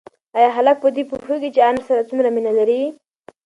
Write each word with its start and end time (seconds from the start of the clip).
ایا 0.37 0.49
هلک 0.57 0.77
په 0.83 0.89
دې 0.95 1.03
پوهېږي 1.09 1.49
چې 1.55 1.61
انا 1.67 1.79
ورسره 1.79 2.07
څومره 2.09 2.29
مینه 2.35 2.51
لري؟ 2.59 2.81